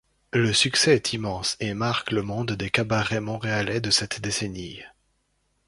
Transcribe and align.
Le 0.33 0.51
succès 0.51 0.95
est 0.95 1.13
immense 1.13 1.57
et 1.59 1.75
marque 1.75 2.09
le 2.09 2.23
monde 2.23 2.53
des 2.53 2.71
cabarets 2.71 3.21
montréalais 3.21 3.81
de 3.81 3.91
cette 3.91 4.19
décennie. 4.19 4.81